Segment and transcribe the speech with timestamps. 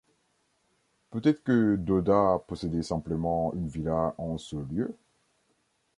[1.11, 4.97] Peut-être que Doda possédait simplement une villa en ce lieu.